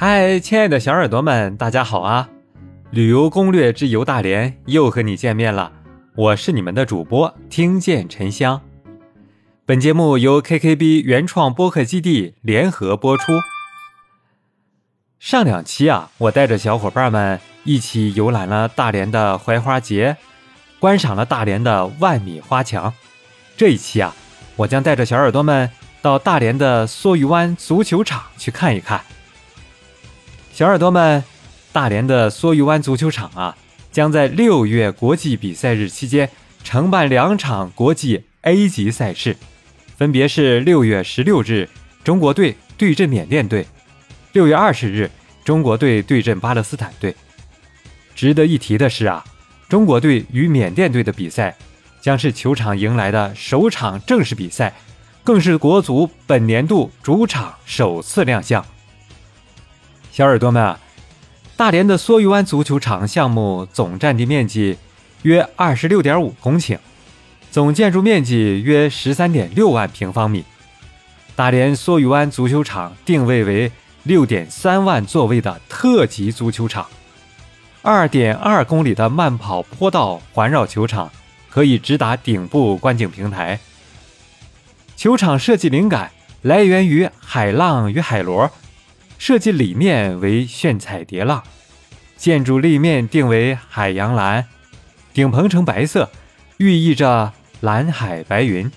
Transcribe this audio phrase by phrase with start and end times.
[0.00, 2.28] 嗨，亲爱的小耳朵们，大家好啊！
[2.92, 5.72] 旅游攻略之游大连又和你见面了，
[6.14, 8.60] 我是你们的主播听见沉香。
[9.66, 13.32] 本节目由 KKB 原创播客基地联合播出。
[15.18, 20.16] 上两期啊，我带着小伙伴们一起游览了大连的槐花节，
[20.78, 22.94] 观赏了大连的万米花墙。
[23.56, 24.14] 这一期啊，
[24.54, 25.68] 我将带着小耳朵们
[26.00, 29.00] 到大连的梭鱼湾足球场去看一看。
[30.58, 31.22] 小耳朵们，
[31.70, 33.56] 大连的梭鱼湾足球场啊，
[33.92, 36.28] 将在六月国际比赛日期间
[36.64, 39.36] 承办两场国际 A 级赛事，
[39.96, 41.68] 分别是六月十六日
[42.02, 43.64] 中国队对阵缅甸队，
[44.32, 45.08] 六月二十日
[45.44, 47.14] 中国队对阵巴勒斯坦队。
[48.16, 49.24] 值得一提的是啊，
[49.68, 51.56] 中国队与缅甸队的比赛
[52.00, 54.74] 将是球场迎来的首场正式比赛，
[55.22, 58.66] 更是国足本年度主场首次亮相。
[60.10, 60.80] 小耳朵们啊，
[61.56, 64.76] 大连的梭鱼湾足球场项目总占地面积
[65.22, 66.78] 约二十六点五公顷，
[67.50, 70.44] 总建筑面积约十三点六万平方米。
[71.36, 73.70] 大连梭鱼湾足球场定位为
[74.02, 76.86] 六点三万座位的特级足球场，
[77.82, 81.08] 二点二公里的慢跑坡道环绕球场，
[81.48, 83.60] 可以直达顶部观景平台。
[84.96, 86.10] 球场设计灵感
[86.42, 88.50] 来源于海浪与海螺。
[89.18, 91.42] 设计理念为炫彩叠浪，
[92.16, 94.46] 建筑立面定为海洋蓝，
[95.12, 96.08] 顶棚呈白色，
[96.58, 98.70] 寓意着蓝海白云。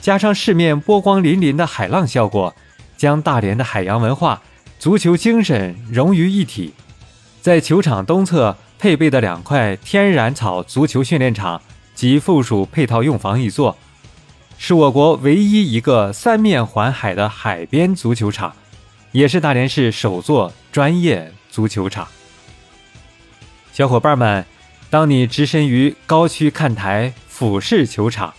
[0.00, 2.54] 加上四面波光粼粼的海浪效果，
[2.96, 4.40] 将大连的海洋文化、
[4.78, 6.72] 足球精神融于一体。
[7.40, 11.60] 在球场东侧配备的两块天然草足球训练场
[11.94, 13.76] 及附属配套用房一座，
[14.56, 18.54] 是我国唯一一个三面环海的海边足球场。
[19.14, 22.08] 也是大连市首座专业足球场。
[23.72, 24.44] 小伙伴们，
[24.90, 28.34] 当你置身于高区看台俯视球场，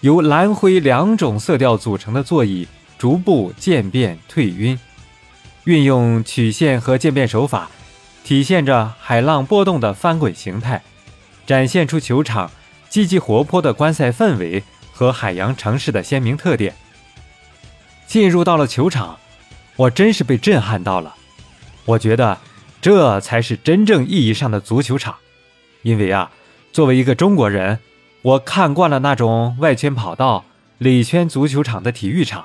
[0.00, 2.66] 由蓝灰两种色调组成的座椅
[2.96, 4.80] 逐步渐变退晕，
[5.64, 7.70] 运用曲线和渐变手法，
[8.24, 10.82] 体现着海浪波动的翻滚形态，
[11.46, 12.50] 展现出球场
[12.88, 16.74] 积极活泼的观赛氛围和海洋城市的鲜明特点。
[18.06, 19.18] 进入到了球场。
[19.76, 21.14] 我真是被震撼到了，
[21.86, 22.38] 我觉得
[22.80, 25.16] 这才是真正意义上的足球场，
[25.82, 26.30] 因为啊，
[26.72, 27.78] 作为一个中国人，
[28.20, 30.44] 我看惯了那种外圈跑道、
[30.78, 32.44] 里圈足球场的体育场，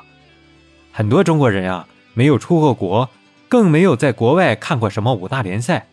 [0.92, 3.10] 很多中国人啊没有出过国，
[3.50, 5.88] 更没有在国外看过什么五大联赛，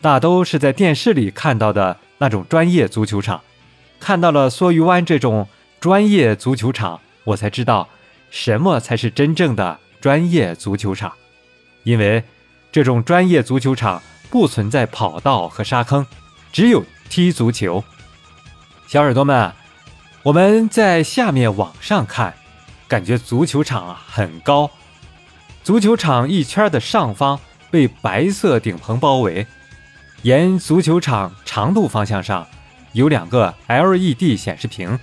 [0.00, 3.42] 大都是在电视里看到的那种专业足球场，
[3.98, 5.48] 看到了梭鱼湾这种
[5.80, 7.88] 专业足球场，我才知道
[8.30, 9.80] 什么才是真正的。
[10.00, 11.12] 专业足球场，
[11.82, 12.24] 因为
[12.72, 16.06] 这种专业足球场不存在跑道和沙坑，
[16.52, 17.84] 只有踢足球。
[18.86, 19.52] 小耳朵们，
[20.22, 22.34] 我们在下面往上看，
[22.88, 24.70] 感觉足球场很高。
[25.62, 27.38] 足球场一圈的上方
[27.70, 29.46] 被白色顶棚包围，
[30.22, 32.46] 沿足球场长度方向上
[32.92, 34.98] 有两个 LED 显示屏，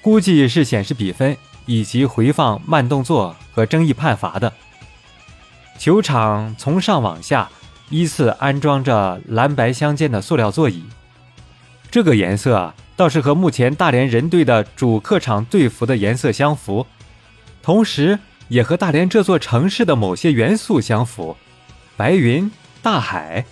[0.00, 1.36] 估计是显示比分。
[1.64, 4.52] 以及回放慢动作和争议判罚的
[5.78, 7.50] 球场，从上往下
[7.90, 10.84] 依次安装着蓝白相间的塑料座椅。
[11.90, 16.86] 这个颜色啊，倒是和目前大连人队的主客场队服的颜色相符，
[17.62, 18.18] 同时
[18.48, 21.36] 也和大连这座城市的某些元素相符：
[21.96, 22.50] 白云、
[22.82, 23.44] 大海。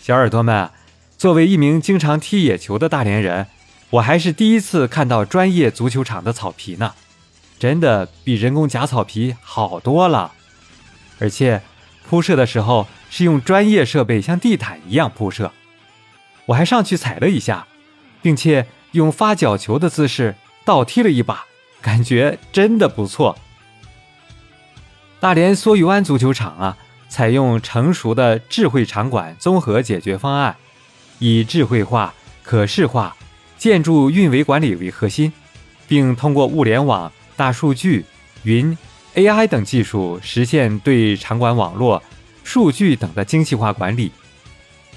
[0.00, 0.70] 小耳朵们，
[1.16, 3.46] 作为一名经常踢野球的大连人。
[3.90, 6.94] 我还是第一次看到专业足球场的草皮呢，
[7.58, 10.32] 真的比人工假草皮好多了，
[11.18, 11.62] 而且
[12.08, 15.52] 铺设的时候是用专业设备，像地毯一样铺设。
[16.46, 17.66] 我还上去踩了一下，
[18.20, 21.44] 并且用发角球的姿势倒踢了一把，
[21.80, 23.38] 感觉真的不错。
[25.20, 26.76] 大连梭鱼湾足球场啊，
[27.08, 30.56] 采用成熟的智慧场馆综合解决方案，
[31.18, 32.12] 以智慧化、
[32.42, 33.16] 可视化。
[33.56, 35.32] 建筑运维管理为核心，
[35.88, 38.04] 并通过物联网、大数据、
[38.42, 38.76] 云、
[39.14, 42.02] AI 等技术实现对场馆网络、
[42.42, 44.12] 数据等的精细化管理，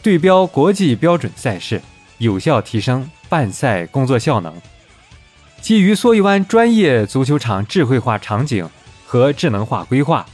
[0.02, 1.82] 对标国际标准赛事，
[2.18, 4.54] 有效提升办赛工作效能。
[5.62, 8.70] 基于梭鱼湾专业足球场智慧化场景
[9.06, 10.26] 和智能化规划，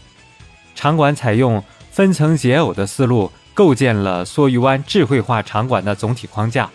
[0.75, 6.69] 场馆采用分层解耦的思路，构建了梭鱼湾智慧化场馆的总体框架。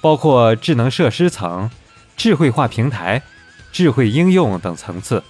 [0.00, 1.70] 包括智能设施层、
[2.14, 3.22] 智慧化平台、
[3.74, 5.24] 智慧应用等层次，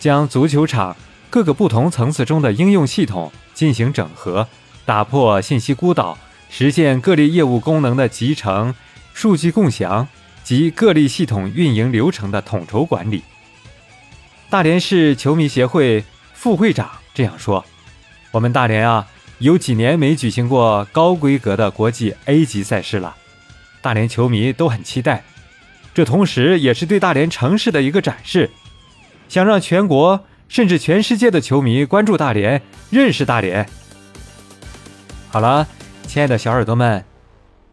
[0.00, 0.96] 将足球场
[1.30, 4.48] 各个不同层次中的应用系统进行整合，
[4.84, 6.18] 打破信息孤岛，
[6.50, 8.74] 实现各类业务功能的集成、
[9.14, 10.08] 数据共享
[10.42, 13.22] 及各类系统运营流程的统筹管理。
[14.50, 16.04] 大连市球迷协会
[16.34, 17.64] 副会长这样说
[18.32, 19.06] ：“我们大连啊，
[19.38, 23.16] 有几年没举行过高规格的国际 A 级赛事了，
[23.80, 25.22] 大连球迷都很期待。
[25.96, 28.50] 这同时也是对大连城市的一个展示，
[29.30, 33.68] 想让全国。”甚至全世界的球迷关注大连，认识大连。
[35.28, 35.66] 好了，
[36.06, 37.04] 亲爱的小耳朵们，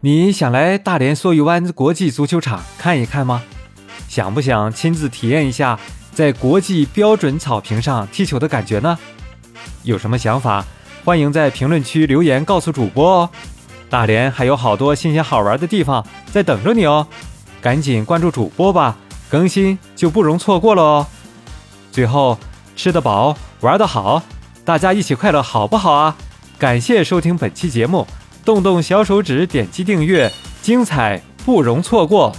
[0.00, 3.44] 你想来大连梭鱼湾国际足球场看一看吗？
[4.08, 5.78] 想不想亲自体验一下
[6.12, 8.98] 在国际标准草坪上踢球的感觉呢？
[9.84, 10.64] 有什么想法，
[11.04, 13.30] 欢迎在评论区留言告诉主播哦。
[13.88, 17.06] 大连还有好多新鲜好玩的地方在等着你哦，
[17.64, 18.94] 赶紧关注主播吧，
[19.30, 21.06] 更新就不容错过了哦。
[21.90, 22.38] 最后。
[22.76, 24.20] 吃得饱，玩得好，
[24.64, 26.16] 大家一起快乐，好不好啊？
[26.58, 28.04] 感谢收听本期节目，
[28.44, 30.28] 动动小手指点击订阅，
[30.60, 32.34] 精彩不容错过。